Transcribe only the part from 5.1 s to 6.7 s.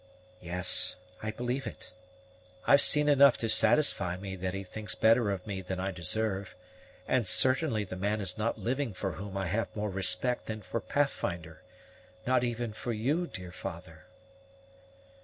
of me than I deserve;